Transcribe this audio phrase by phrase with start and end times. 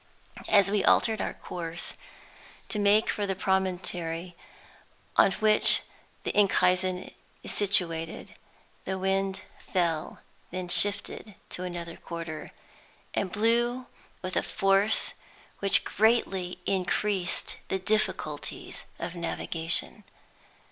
[0.47, 1.93] As we altered our course,
[2.69, 4.35] to make for the promontory
[5.15, 5.83] on which
[6.25, 7.11] Enkhuizen
[7.43, 8.33] is situated,
[8.85, 12.51] the wind fell, then shifted to another quarter,
[13.13, 13.85] and blew
[14.23, 15.13] with a force
[15.59, 20.03] which greatly increased the difficulties of navigation.